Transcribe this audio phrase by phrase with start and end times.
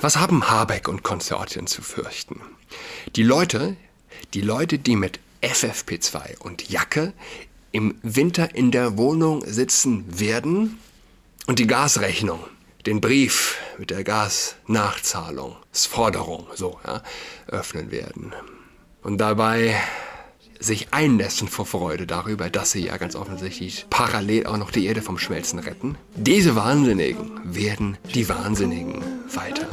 [0.00, 2.40] Was haben Habeck und Konsortien zu fürchten?
[3.16, 3.76] Die Leute,
[4.32, 7.12] die Leute, die mit FFP2 und Jacke
[7.72, 10.78] im Winter in der Wohnung sitzen werden
[11.48, 12.38] und die Gasrechnung,
[12.86, 17.02] den Brief mit der Gasnachzahlungsforderung so ja,
[17.48, 18.32] öffnen werden.
[19.02, 19.74] Und dabei
[20.60, 25.02] sich einnässen vor Freude darüber, dass sie ja ganz offensichtlich parallel auch noch die Erde
[25.02, 25.96] vom Schmelzen retten.
[26.16, 29.02] Diese Wahnsinnigen werden die Wahnsinnigen
[29.32, 29.66] weiter.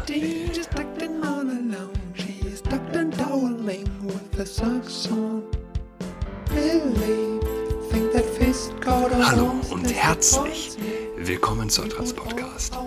[9.23, 10.77] Hallo und herzlich
[11.17, 12.77] willkommen zu Adrats Podcast.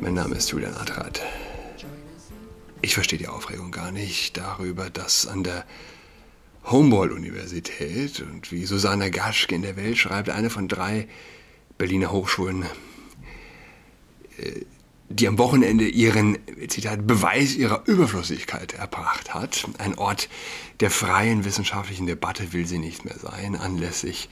[0.00, 1.20] Mein Name ist Julian Adrat.
[2.82, 5.64] Ich verstehe die Aufregung gar nicht darüber, dass an der
[6.70, 11.06] Humboldt-Universität und wie Susanne Gaschke in der Welt schreibt, eine von drei
[11.78, 12.64] Berliner Hochschulen,
[14.38, 14.62] äh,
[15.08, 19.64] die am Wochenende ihren, Zitat, Beweis ihrer Überflüssigkeit erbracht hat.
[19.78, 20.28] Ein Ort
[20.80, 23.54] der freien wissenschaftlichen Debatte will sie nicht mehr sein.
[23.54, 24.28] Anlässlich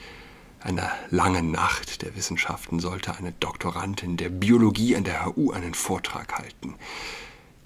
[0.59, 6.33] einer langen Nacht der Wissenschaften sollte eine Doktorandin der Biologie an der HU einen Vortrag
[6.35, 6.75] halten.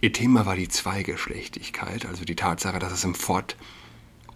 [0.03, 3.57] Ihr Thema war die Zweigeschlechtigkeit, also die Tatsache, dass es im Fort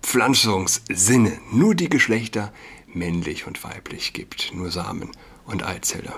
[0.03, 1.39] Pflanzungssinne.
[1.53, 2.53] Nur die Geschlechter
[2.95, 5.11] männlich und weiblich gibt, nur Samen
[5.45, 6.13] und Eizelle.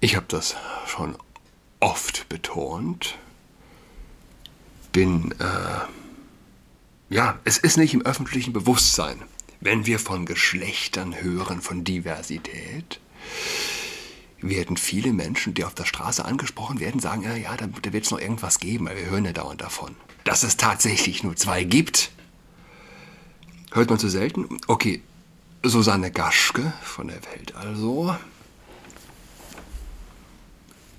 [0.00, 0.54] Ich habe das
[0.86, 1.16] schon
[1.80, 3.18] oft betont,
[4.92, 9.22] bin, äh, ja, es ist nicht im öffentlichen Bewusstsein,
[9.60, 13.00] wenn wir von Geschlechtern hören, von Diversität,
[14.40, 18.04] werden viele Menschen, die auf der Straße angesprochen werden, sagen, ja, ja, da, da wird
[18.04, 19.96] es noch irgendwas geben, weil wir hören ja dauernd davon
[20.28, 22.10] dass es tatsächlich nur zwei gibt.
[23.72, 24.58] Hört man zu selten?
[24.66, 25.00] Okay,
[25.62, 28.14] Susanne Gaschke von der Welt also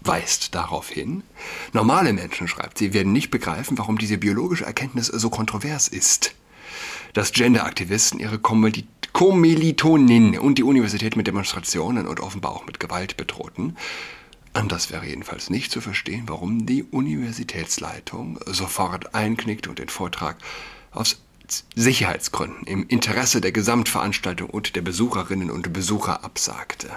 [0.02, 1.22] weist darauf hin.
[1.74, 6.34] Normale Menschen, schreibt sie, werden nicht begreifen, warum diese biologische Erkenntnis so kontrovers ist.
[7.14, 8.40] Dass Genderaktivisten ihre
[9.14, 13.76] Kommilitonin und die Universität mit Demonstrationen und offenbar auch mit Gewalt bedrohten.
[14.54, 20.38] Anders wäre jedenfalls nicht zu verstehen, warum die Universitätsleitung sofort einknickte und den Vortrag
[20.92, 21.22] aus
[21.76, 26.90] Sicherheitsgründen im Interesse der Gesamtveranstaltung und der Besucherinnen und Besucher absagte.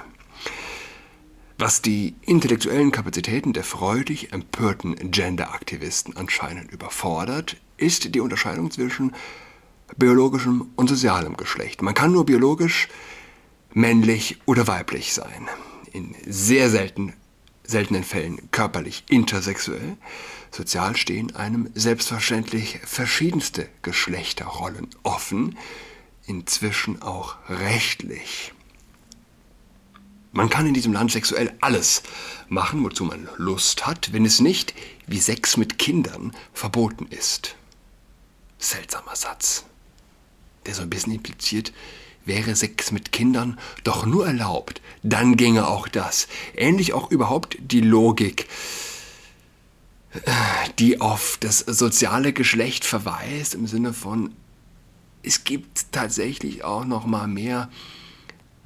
[1.59, 9.13] Was die intellektuellen Kapazitäten der freudig empörten Genderaktivisten anscheinend überfordert, ist die Unterscheidung zwischen
[9.97, 11.83] biologischem und sozialem Geschlecht.
[11.83, 12.89] Man kann nur biologisch
[13.73, 15.49] männlich oder weiblich sein.
[15.93, 17.15] In sehr selten
[17.65, 19.97] seltenen Fällen körperlich intersexuell.
[20.51, 25.57] Sozial stehen einem selbstverständlich verschiedenste Geschlechterrollen offen,
[26.27, 28.53] inzwischen auch rechtlich.
[30.33, 32.03] Man kann in diesem Land sexuell alles
[32.49, 34.75] machen, wozu man Lust hat, wenn es nicht,
[35.07, 37.57] wie Sex mit Kindern, verboten ist.
[38.59, 39.65] Seltsamer Satz,
[40.67, 41.73] der so ein bisschen impliziert,
[42.25, 46.29] wäre Sex mit Kindern doch nur erlaubt, dann ginge auch das.
[46.55, 48.49] Ähnlich auch überhaupt die Logik,
[50.79, 54.35] die auf das soziale Geschlecht verweist, im Sinne von,
[55.23, 57.71] es gibt tatsächlich auch noch mal mehr.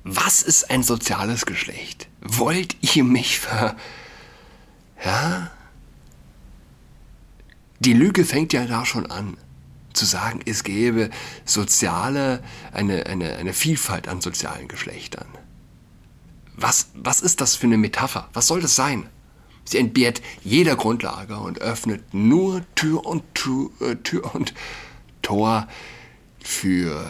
[0.04, 2.08] Was ist ein soziales Geschlecht?
[2.20, 3.76] Wollt ihr mich ver...
[5.04, 5.50] Ja?
[7.80, 9.36] Die Lüge fängt ja da schon an
[9.96, 11.10] zu sagen, es gäbe
[11.44, 12.42] soziale,
[12.72, 15.26] eine, eine, eine Vielfalt an sozialen Geschlechtern.
[16.56, 18.28] Was, was ist das für eine Metapher?
[18.32, 19.08] Was soll das sein?
[19.64, 24.54] Sie entbehrt jeder Grundlage und öffnet nur Tür und, Tür, äh, Tür und
[25.22, 25.66] Tor
[26.40, 27.04] für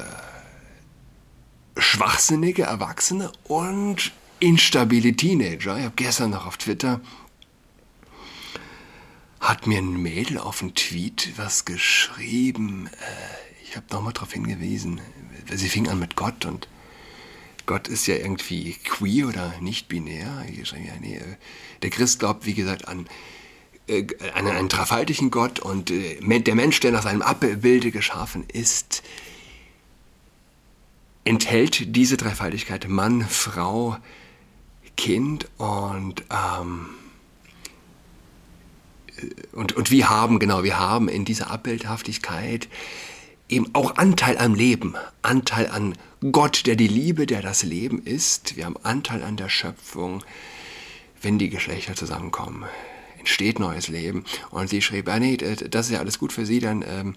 [1.76, 5.76] schwachsinnige Erwachsene und instabile Teenager.
[5.76, 7.00] Ich habe gestern noch auf Twitter
[9.46, 12.88] hat mir ein Mädel auf einen Tweet was geschrieben.
[12.88, 15.00] Äh, ich habe nochmal darauf hingewiesen.
[15.52, 16.68] Sie fing an mit Gott und
[17.64, 20.44] Gott ist ja irgendwie queer oder nicht binär.
[20.50, 21.36] Ja, nee, äh,
[21.82, 23.06] der Christ glaubt, wie gesagt, an
[23.86, 29.04] äh, einen, einen dreifaltigen Gott und der Mensch, der nach seinem Abbilde geschaffen ist,
[31.24, 33.96] enthält diese Dreifaltigkeit Mann, Frau,
[34.96, 36.88] Kind und ähm,
[39.52, 42.68] und, und wir haben, genau, wir haben in dieser Abbildhaftigkeit
[43.48, 45.96] eben auch Anteil am Leben, Anteil an
[46.32, 48.56] Gott, der die Liebe, der das Leben ist.
[48.56, 50.24] Wir haben Anteil an der Schöpfung,
[51.22, 52.64] wenn die Geschlechter zusammenkommen.
[53.18, 54.24] Entsteht neues Leben.
[54.50, 57.14] Und sie schrieb, ah nee, das ist ja alles gut für sie, dann ähm,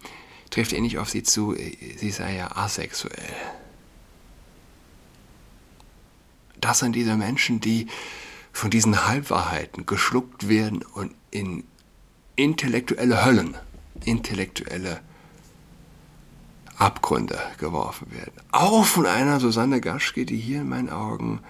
[0.50, 1.56] trifft ihr nicht auf sie zu,
[1.98, 3.34] sie sei ja asexuell.
[6.60, 7.88] Das sind diese Menschen, die
[8.51, 11.63] von diesen Halbwahrheiten geschluckt werden und in
[12.44, 13.57] intellektuelle Höllen,
[14.06, 15.01] intellektuelle
[16.77, 18.31] Abgründe geworfen werden.
[18.51, 21.41] Auch von einer Susanne Gaschke, die hier in meinen Augen,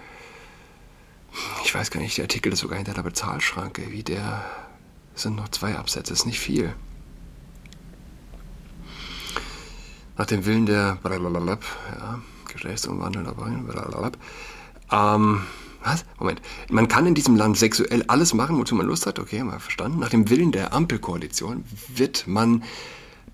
[1.64, 4.44] ich weiß gar nicht, der Artikel ist sogar hinter der Bezahlschranke, wie der,
[5.14, 6.74] sind noch zwei Absätze, ist nicht viel.
[10.18, 12.20] Nach dem Willen der ja,
[12.52, 13.28] Geschlechtsumwandeln,
[14.90, 15.42] ähm,
[15.82, 16.04] was?
[16.18, 16.40] Moment.
[16.70, 19.18] Man kann in diesem Land sexuell alles machen, wozu man Lust hat.
[19.18, 19.98] Okay, mal verstanden.
[19.98, 22.62] Nach dem Willen der Ampelkoalition wird man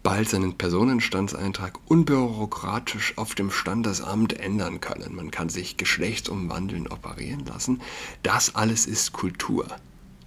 [0.03, 5.17] bald seinen Personenstandseintrag unbürokratisch auf dem Standesamt ändern können.
[5.17, 7.83] Man kann sich geschlechtsumwandeln operieren lassen.
[8.23, 9.67] Das alles ist Kultur.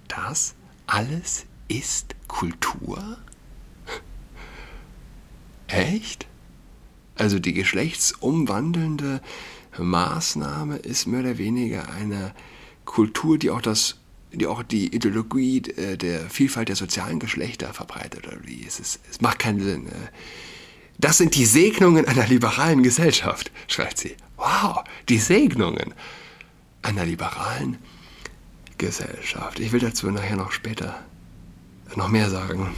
[0.08, 0.54] Das
[0.86, 3.16] alles ist Kultur?
[5.68, 6.26] Echt?
[7.16, 9.22] Also die geschlechtsumwandelnde
[9.78, 12.34] Maßnahme ist mehr oder weniger eine
[12.84, 13.96] Kultur, die auch das
[14.32, 18.26] die auch die Ideologie äh, der Vielfalt der sozialen Geschlechter verbreitet.
[18.26, 18.64] Oder wie?
[18.66, 19.86] Es, ist, es macht keinen Sinn.
[19.88, 19.90] Äh.
[20.98, 24.14] Das sind die Segnungen einer liberalen Gesellschaft, schreibt sie.
[24.36, 25.94] Wow, die Segnungen
[26.82, 27.78] einer liberalen
[28.78, 29.58] Gesellschaft.
[29.60, 31.02] Ich will dazu nachher noch später
[31.96, 32.74] noch mehr sagen.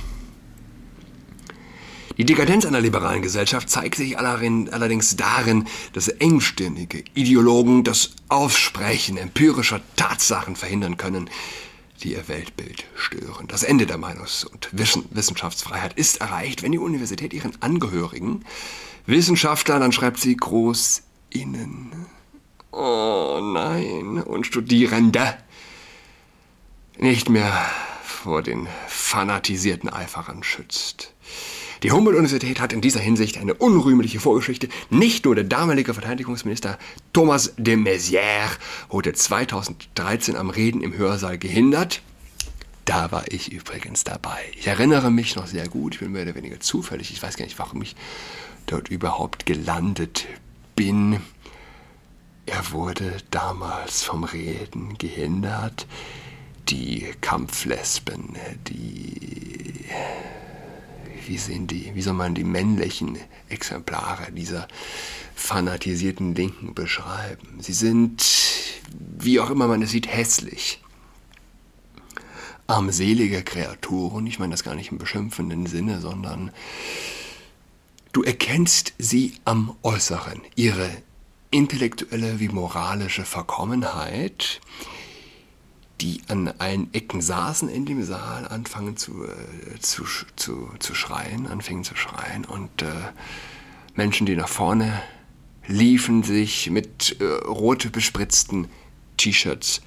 [2.23, 9.81] Die Dekadenz einer liberalen Gesellschaft zeigt sich allerdings darin, dass engstirnige Ideologen das Aussprechen empirischer
[9.97, 11.29] Tatsachen verhindern können,
[12.01, 13.49] die ihr Weltbild stören.
[13.49, 18.45] Das Ende der Meinungs- und Wissenschaftsfreiheit ist erreicht, wenn die Universität ihren Angehörigen,
[19.07, 22.07] Wissenschaftler, dann schreibt sie groß innen,
[22.71, 25.37] oh nein, und Studierende
[26.99, 27.69] nicht mehr
[28.05, 31.13] vor den fanatisierten Eiferern schützt.
[31.83, 34.69] Die Humboldt-Universität hat in dieser Hinsicht eine unrühmliche Vorgeschichte.
[34.91, 36.79] Nicht nur der damalige Verteidigungsminister
[37.13, 38.51] Thomas de Maizière
[38.89, 42.01] wurde 2013 am Reden im Hörsaal gehindert.
[42.85, 44.39] Da war ich übrigens dabei.
[44.57, 47.47] Ich erinnere mich noch sehr gut, ich bin mehr oder weniger zufällig, ich weiß gar
[47.47, 47.97] nicht, warum ich
[48.67, 50.27] dort überhaupt gelandet
[50.77, 51.19] bin.
[52.47, 55.89] Er wurde damals vom Reden gehindert.
[56.69, 58.37] Die Kampflesben,
[58.69, 59.85] die
[61.29, 64.69] wie sehen die, wie soll man die männlichen Exemplare dieser
[65.35, 67.59] fanatisierten Linken beschreiben?
[67.61, 68.25] Sie sind,
[69.19, 70.81] wie auch immer man es sieht, hässlich.
[72.67, 76.53] Armselige Kreaturen, ich meine das gar nicht im beschimpfenden Sinne, sondern
[78.13, 80.89] du erkennst sie am Äußeren, ihre
[81.51, 84.61] intellektuelle wie moralische Verkommenheit,
[86.03, 90.05] die an allen Ecken saßen in dem Saal, anfangen zu, äh, zu,
[90.37, 92.87] zu, zu schreien, anfingen zu schreien und äh,
[93.95, 95.01] Menschen, die nach vorne
[95.67, 98.69] liefen, sich mit äh, rot bespritzten
[99.17, 99.83] T-Shirts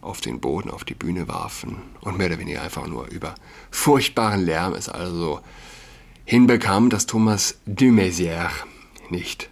[0.00, 3.34] auf den Boden, auf die Bühne warfen und mehr oder weniger einfach nur über
[3.70, 5.40] furchtbaren Lärm es also
[6.24, 8.50] hinbekam, dass Thomas de Maizière
[9.08, 9.48] nicht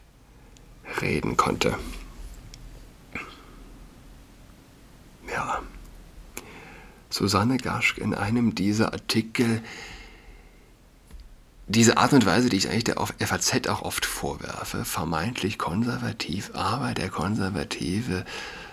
[1.01, 1.79] reden konnte.
[5.31, 5.63] Ja.
[7.23, 9.63] Susanne Gaschk in einem dieser Artikel
[11.69, 16.95] diese Art und Weise, die ich eigentlich der FAZ auch oft vorwerfe, vermeintlich konservativ, aber
[16.95, 18.25] der Konservative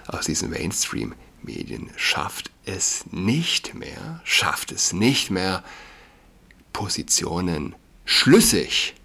[0.07, 5.63] aus diesen Mainstream-Medien schafft es nicht mehr, schafft es nicht mehr,
[6.73, 8.95] Positionen schlüssig,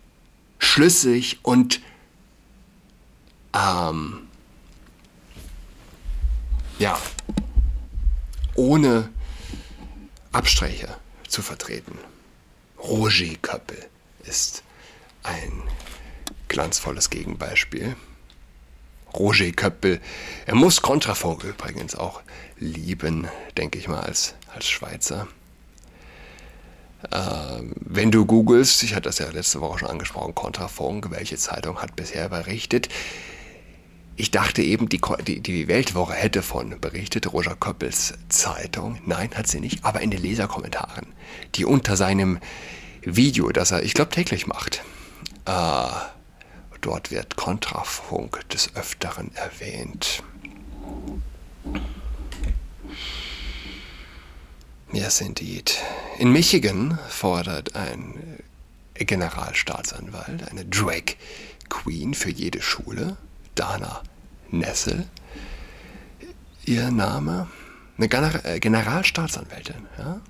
[0.58, 1.82] schlüssig und
[3.52, 4.20] ähm,
[6.78, 6.98] ja,
[8.54, 9.10] ohne
[10.34, 10.88] Abstriche
[11.28, 11.96] zu vertreten.
[12.78, 13.78] Roger Köppel
[14.24, 14.64] ist
[15.22, 15.62] ein
[16.48, 17.94] glanzvolles Gegenbeispiel.
[19.14, 20.00] Roger Köppel,
[20.46, 22.20] er muss Kontrafunk übrigens auch
[22.58, 25.28] lieben, denke ich mal, als, als Schweizer.
[27.12, 31.80] Äh, wenn du googelst, ich hatte das ja letzte Woche schon angesprochen, Kontrafunk, welche Zeitung
[31.80, 32.88] hat bisher berichtet,
[34.16, 38.98] ich dachte eben, die, die, die, Weltwoche hätte von berichtet, Roger Köppels Zeitung.
[39.06, 41.06] Nein, hat sie nicht, aber in den Leserkommentaren,
[41.56, 42.38] die unter seinem
[43.02, 44.82] Video, das er, ich glaube, täglich macht,
[45.46, 45.88] äh,
[46.80, 50.22] dort wird Kontrafunk des Öfteren erwähnt.
[54.92, 55.76] Yes, indeed.
[56.18, 58.38] In Michigan fordert ein
[58.94, 61.16] Generalstaatsanwalt eine Drag
[61.68, 63.16] Queen für jede Schule
[63.54, 64.02] Dana
[64.50, 65.06] Nessel,
[66.64, 67.48] ihr Name,
[67.98, 69.86] eine äh, Generalstaatsanwältin.
[69.98, 70.20] Ja?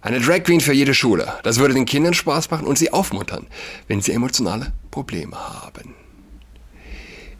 [0.00, 1.32] Eine Drag Queen für jede Schule.
[1.42, 3.46] Das würde den Kindern Spaß machen und sie aufmuntern,
[3.88, 5.94] wenn sie emotionale Probleme haben.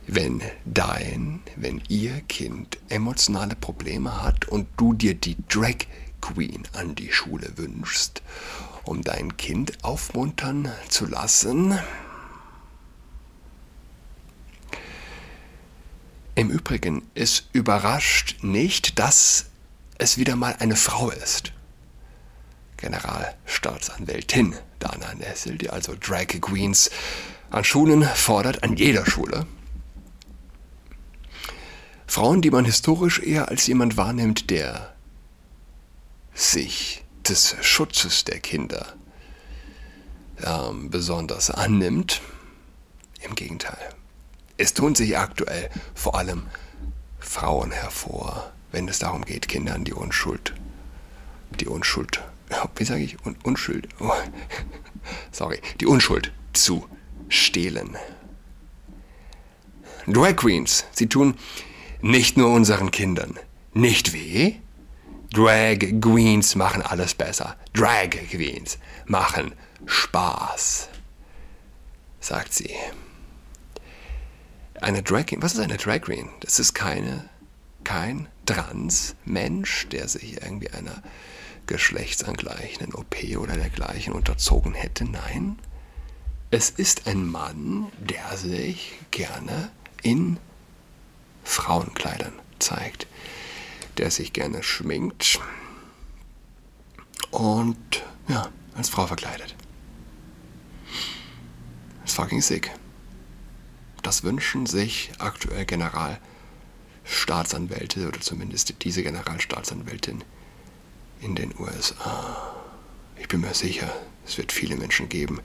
[0.07, 5.77] wenn dein, wenn ihr Kind emotionale Probleme hat und du dir die Drag
[6.21, 8.23] Queen an die Schule wünschst,
[8.85, 11.79] um dein Kind aufmuntern zu lassen.
[16.47, 19.47] Im Übrigen, es überrascht nicht, dass
[19.99, 21.51] es wieder mal eine Frau ist.
[22.77, 26.89] Generalstaatsanwältin Dana Nessel, die also Drag Queens
[27.51, 29.45] an Schulen fordert, an jeder Schule.
[32.07, 34.95] Frauen, die man historisch eher als jemand wahrnimmt, der
[36.33, 38.95] sich des Schutzes der Kinder
[40.45, 42.21] ähm, besonders annimmt.
[43.23, 43.97] Im Gegenteil.
[44.59, 46.47] Es tun sich aktuell vor allem
[47.19, 50.55] Frauen hervor, wenn es darum geht, Kindern die Unschuld,
[51.61, 52.23] die Unschuld,
[52.77, 54.13] wie sage ich, Un Unschuld, oh,
[55.33, 56.89] sorry, die Unschuld zu
[57.29, 57.97] stehlen.
[60.07, 61.35] Drag Queens, sie tun
[62.01, 63.39] nicht nur unseren Kindern
[63.75, 64.55] nicht weh,
[65.33, 67.57] Drag Queens machen alles besser.
[67.75, 69.53] Drag Queens machen
[69.85, 70.89] Spaß,
[72.21, 72.75] sagt sie.
[74.81, 76.29] Eine Drag was ist eine Drag Queen?
[76.41, 77.29] Das ist keine,
[77.85, 81.03] kein Trans-Mensch, der sich irgendwie einer
[81.67, 85.05] geschlechtsangleichenden OP oder dergleichen unterzogen hätte.
[85.05, 85.59] Nein,
[86.51, 89.71] es ist ein Mann, der sich gerne
[90.03, 90.39] in
[91.45, 93.07] Frauenkleidern zeigt,
[93.99, 95.41] der sich gerne schminkt
[97.31, 99.55] und ja, als Frau verkleidet.
[102.05, 102.71] Ist fucking sick.
[104.07, 110.23] Das wünschen sich aktuell Generalstaatsanwälte oder zumindest diese Generalstaatsanwältin
[111.21, 112.55] in den USA.
[113.17, 113.93] Ich bin mir sicher,
[114.25, 115.41] es wird viele Menschen geben,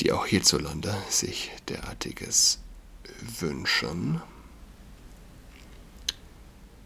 [0.00, 2.58] die auch hierzulande sich derartiges
[3.38, 4.20] wünschen.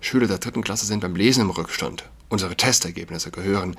[0.02, 2.04] Schüler der dritten Klasse sind beim Lesen im Rückstand.
[2.28, 3.78] Unsere Testergebnisse gehören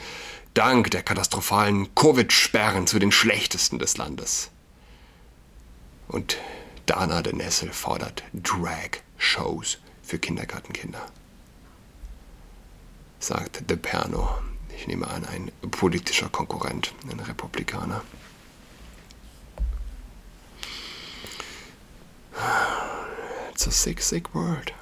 [0.56, 4.50] dank der katastrophalen Covid-Sperren zu den schlechtesten des Landes.
[6.08, 6.38] Und
[6.86, 11.06] Dana de Nessel fordert Drag-Shows für Kindergartenkinder.
[13.20, 14.30] Sagt De Perno,
[14.76, 18.02] ich nehme an, ein politischer Konkurrent, ein Republikaner.
[23.52, 24.74] It's a sick, sick word.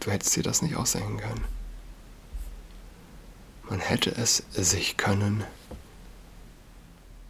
[0.00, 1.44] Du hättest dir das nicht ausdenken können.
[3.68, 5.44] Man hätte es sich können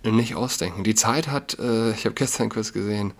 [0.04, 0.84] nicht ausdenken.
[0.84, 3.12] Die Zeit hat, äh, ich habe gestern kurz gesehen,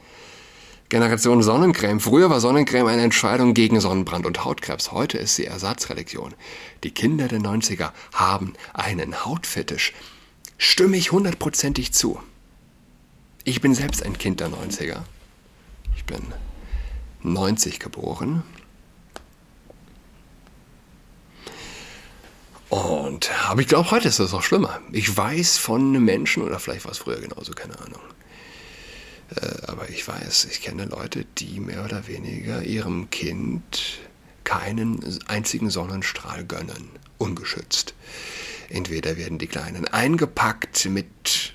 [0.89, 2.01] Generation Sonnencreme.
[2.01, 4.91] Früher war Sonnencreme eine Entscheidung gegen Sonnenbrand und Hautkrebs.
[4.91, 6.35] Heute ist sie Ersatzreligion.
[6.83, 9.93] Die Kinder der 90er haben einen Hautfetisch.
[10.59, 12.19] Stimme ich hundertprozentig zu.
[13.45, 15.03] Ich bin selbst ein Kind der 90er.
[15.97, 16.21] Ich bin
[17.23, 18.43] 90 geboren.
[22.71, 24.81] Und, aber ich glaube, heute ist das auch schlimmer.
[24.93, 28.01] Ich weiß von Menschen, oder vielleicht war es früher genauso, keine Ahnung.
[29.35, 33.99] Äh, aber ich weiß, ich kenne Leute, die mehr oder weniger ihrem Kind
[34.45, 37.95] keinen einzigen Sonnenstrahl gönnen, ungeschützt.
[38.69, 41.55] Entweder werden die Kleinen eingepackt mit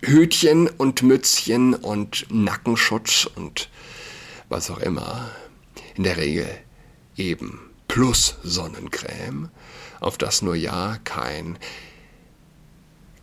[0.00, 3.68] Hütchen und Mützchen und Nackenschutz und
[4.48, 5.28] was auch immer.
[5.96, 6.48] In der Regel
[7.16, 7.58] eben
[7.96, 9.48] plus Sonnencreme,
[10.00, 11.58] auf das nur ja kein.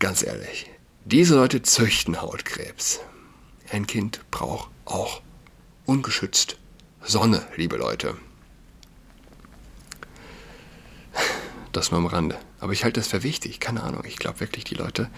[0.00, 0.68] Ganz ehrlich,
[1.04, 2.98] diese Leute züchten Hautkrebs.
[3.70, 5.22] Ein Kind braucht auch
[5.86, 6.58] ungeschützt
[7.00, 8.16] Sonne, liebe Leute.
[11.70, 12.36] Das nur am Rande.
[12.58, 13.60] Aber ich halte das für wichtig.
[13.60, 14.02] Keine Ahnung.
[14.04, 15.08] Ich glaube wirklich, die Leute,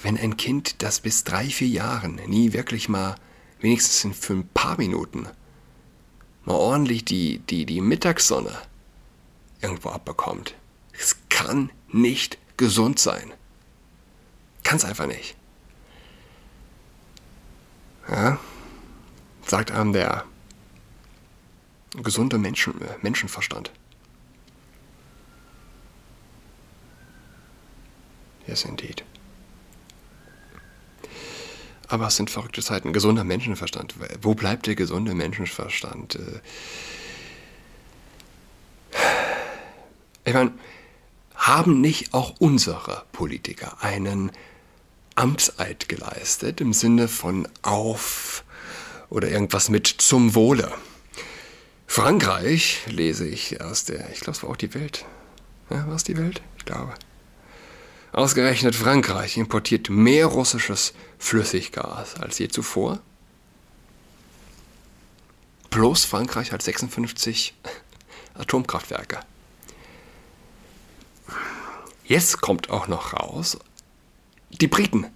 [0.00, 3.16] wenn ein Kind, das bis drei, vier Jahren nie wirklich mal,
[3.60, 5.28] wenigstens für ein paar Minuten,
[6.48, 8.56] mal ordentlich die, die, die Mittagssonne
[9.60, 10.54] irgendwo abbekommt.
[10.92, 13.32] Es kann nicht gesund sein.
[14.64, 15.36] Kann es einfach nicht.
[18.08, 18.38] Ja?
[19.46, 20.24] Sagt einem der
[22.02, 23.70] gesunde Menschen, Menschenverstand.
[28.46, 29.04] Yes, indeed.
[31.88, 32.92] Aber es sind verrückte Zeiten.
[32.92, 33.94] Gesunder Menschenverstand.
[34.20, 36.16] Wo bleibt der gesunde Menschenverstand?
[36.16, 36.40] Äh,
[40.24, 40.52] ich meine,
[41.34, 44.30] haben nicht auch unsere Politiker einen
[45.14, 48.44] Amtseid geleistet im Sinne von auf
[49.08, 50.70] oder irgendwas mit zum Wohle?
[51.86, 55.06] Frankreich lese ich aus der, ich glaube, es war auch die Welt.
[55.70, 56.42] Ja, war es die Welt?
[56.58, 56.92] Ich glaube.
[58.12, 63.00] Ausgerechnet Frankreich importiert mehr russisches Flüssiggas als je zuvor.
[65.70, 67.54] Bloß Frankreich hat 56
[68.34, 69.20] Atomkraftwerke.
[72.04, 73.58] Jetzt kommt auch noch raus,
[74.50, 75.06] die Briten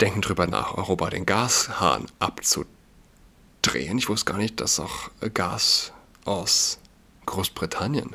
[0.00, 3.98] denken drüber nach, Europa den Gashahn abzudrehen.
[3.98, 5.92] Ich wusste gar nicht, dass auch Gas
[6.24, 6.78] aus
[7.26, 8.14] Großbritannien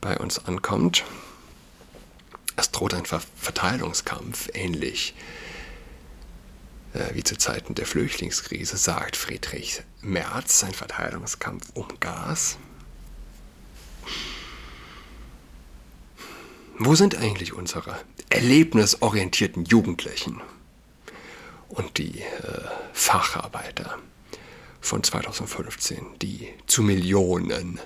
[0.00, 1.04] bei uns ankommt.
[2.58, 5.14] Es droht ein Ver Verteilungskampf, ähnlich
[6.92, 12.58] äh, wie zu Zeiten der Flüchtlingskrise, sagt Friedrich Merz, ein Verteilungskampf um Gas.
[16.80, 17.96] Wo sind eigentlich unsere
[18.28, 20.40] erlebnisorientierten Jugendlichen
[21.68, 22.24] und die äh,
[22.92, 24.00] Facharbeiter
[24.80, 27.78] von 2015, die zu Millionen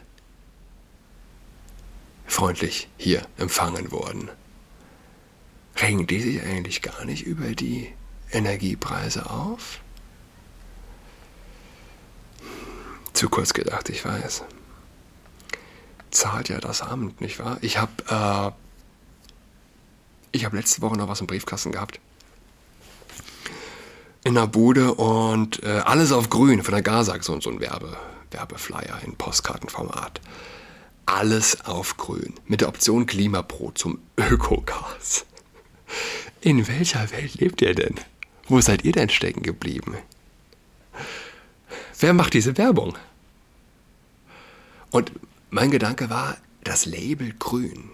[2.27, 4.31] freundlich hier empfangen wurden?
[5.81, 7.93] Regen die sich eigentlich gar nicht über die
[8.31, 9.81] Energiepreise auf?
[13.13, 14.45] Zu kurz gedacht, ich weiß.
[16.11, 17.59] Zahlt ja das Amt, nicht wahr?
[17.63, 18.53] Ich habe äh,
[20.33, 22.01] ich letzte Woche noch was im Briefkasten gehabt.
[24.25, 27.97] In der Bude und äh, alles auf grün von der Gazak, so, so ein Werbe,
[28.31, 30.21] Werbeflyer in Postkartenformat.
[31.05, 32.35] Alles auf grün.
[32.47, 35.27] Mit der Option Klimapro zum Ökogas.
[36.41, 37.95] In welcher Welt lebt ihr denn?
[38.49, 39.97] Wo seid ihr denn stecken geblieben?
[42.01, 42.99] Wer macht diese Werbung?
[44.91, 45.13] Und
[45.51, 47.91] mein Gedanke war, das Label grün.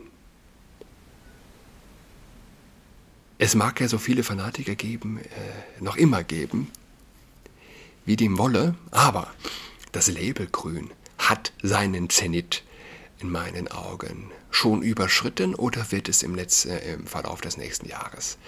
[3.39, 6.71] Es mag ja so viele Fanatiker geben, äh, noch immer geben,
[8.05, 9.33] wie dem wolle, aber
[9.93, 12.65] das Label grün hat seinen Zenit
[13.21, 17.89] in meinen Augen schon überschritten oder wird es im, Netz, äh, im Verlauf des nächsten
[17.89, 18.39] Jahres,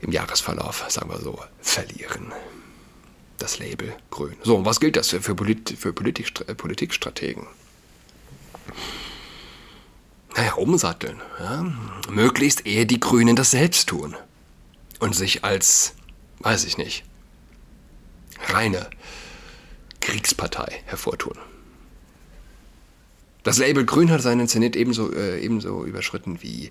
[0.00, 2.32] im Jahresverlauf, sagen wir so, verlieren?
[3.38, 4.36] Das Label grün.
[4.42, 7.46] So, und was gilt das für, für, Polit, für Politik, äh, Politikstrategen?
[10.36, 11.20] Naja, umsatteln.
[11.38, 11.64] Ja?
[12.10, 14.14] Möglichst eher die Grünen das selbst tun.
[14.98, 15.94] Und sich als,
[16.40, 17.04] weiß ich nicht,
[18.48, 18.90] reine
[20.00, 21.38] Kriegspartei hervortun.
[23.50, 26.68] Das Label Grün hat seinen Zenit ebenso, äh, ebenso überschritten wie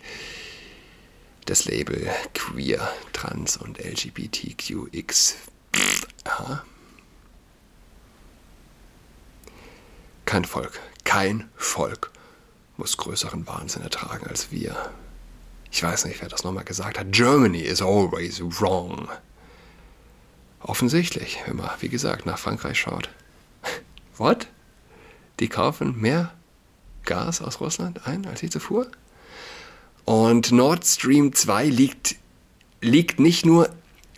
[1.44, 5.36] das Label Queer, Trans und LGBTQX.
[6.24, 6.63] Aha.
[10.24, 12.12] Kein Volk, kein Volk
[12.78, 14.94] muss größeren Wahnsinn ertragen als wir.
[15.74, 17.12] Ich weiß nicht, wer das nochmal gesagt hat.
[17.12, 19.10] Germany is always wrong.
[20.62, 23.10] Offensichtlich, wenn man, wie gesagt, nach Frankreich schaut.
[24.18, 24.48] What?
[25.42, 26.32] Die kaufen mehr
[27.10, 28.86] Gas aus Russland ein als je zuvor.
[30.06, 32.15] Und Nord Stream 2 liegt,
[32.82, 33.69] liegt nicht nur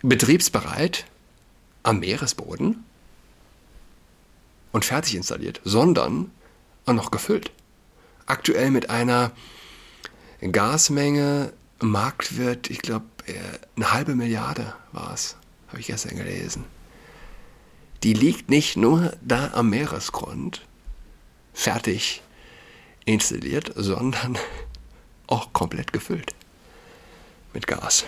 [0.02, 1.06] betriebsbereit
[1.82, 2.84] am Meeresboden
[4.72, 6.30] und fertig installiert, sondern
[6.84, 7.50] auch noch gefüllt.
[8.26, 9.32] Aktuell mit einer
[10.40, 13.32] Gasmenge Marktwert, ich glaube, äh,
[13.76, 15.36] eine halbe Milliarde war es,
[15.68, 16.64] habe ich gestern gelesen.
[18.02, 20.62] Die liegt nicht nur da am Meeresgrund,
[21.54, 22.22] fertig
[23.04, 24.38] installiert, sondern
[25.26, 26.34] auch komplett gefüllt
[27.52, 28.04] mit Gas.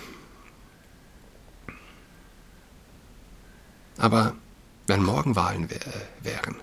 [3.97, 4.35] Aber
[4.87, 5.81] wenn morgen Wahlen wär,
[6.21, 6.57] wären,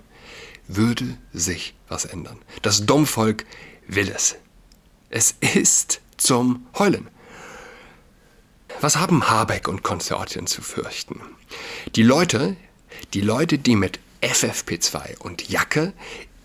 [0.68, 2.38] würde sich was ändern.
[2.62, 3.44] Das Domvolk
[3.86, 4.36] will es.
[5.10, 7.08] Es ist zum Heulen.
[8.80, 11.20] Was haben Habeck und Konsortien zu fürchten?
[11.94, 12.56] Die Leute,
[13.12, 15.92] die Leute, die mit FFP2 und Jacke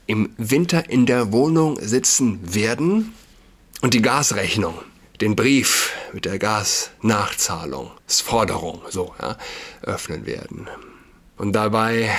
[0.08, 3.14] im Winter in der Wohnung sitzen werden
[3.82, 4.74] und die Gasrechnung,
[5.22, 9.38] den Brief mit der Gasnachzahlungsforderung so ja,
[9.84, 10.68] öffnen werden.
[11.38, 12.10] Und dabei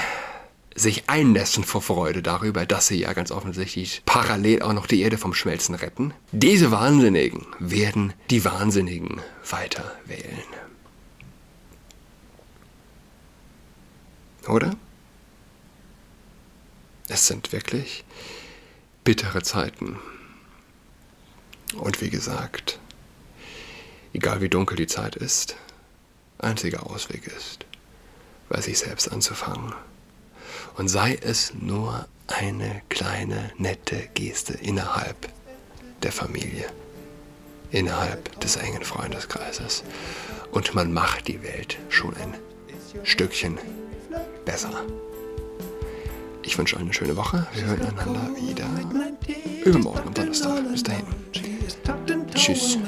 [0.74, 5.18] sich einnässen vor Freude darüber, dass sie ja ganz offensichtlich parallel auch noch die Erde
[5.18, 6.14] vom Schmelzen retten.
[6.30, 10.44] Diese Wahnsinnigen werden die Wahnsinnigen weiter wählen.
[14.46, 14.76] Oder?
[17.08, 18.04] Es sind wirklich
[19.02, 19.98] bittere Zeiten.
[21.74, 22.78] Und wie gesagt,
[24.12, 25.56] egal wie dunkel die Zeit ist,
[26.38, 27.64] einziger Ausweg ist,
[28.50, 29.74] bei sich selbst anzufangen.
[30.76, 35.30] Und sei es nur eine kleine, nette Geste innerhalb
[36.02, 36.70] der Familie,
[37.70, 39.82] innerhalb des engen Freundeskreises.
[40.52, 42.34] Und man macht die Welt schon ein
[43.02, 43.58] Stückchen
[44.44, 44.84] besser.
[46.48, 47.46] Ich wünsche euch eine schöne Woche.
[47.52, 48.64] Wir hören einander wieder
[49.66, 50.66] übermorgen am Donnerstag.
[50.72, 51.04] Bis dahin.
[52.34, 52.78] Tschüss.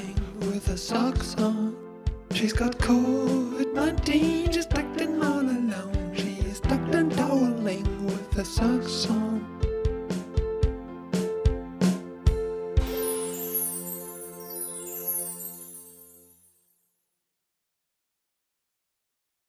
[2.32, 6.14] She's got COVID-19, she's tucked in all alone.
[6.14, 9.59] She's tucked and toweling with her socks on.